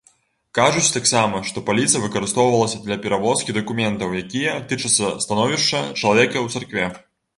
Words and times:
Кажуць 0.59 0.93
таксама, 0.93 1.41
што 1.49 1.61
паліца 1.67 2.01
выкарыстоўвалася 2.05 2.81
для 2.87 2.97
перавозкі 3.03 3.55
дакументаў, 3.59 4.17
якія 4.23 4.57
тычацца 4.73 5.13
становішча 5.27 5.83
чалавека 6.01 6.33
ў 6.41 6.47
царкве. 6.57 6.83